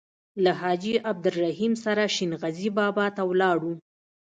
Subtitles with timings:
[0.43, 3.73] له حاجي عبدالرحیم سره شین غزي بابا ته ولاړو.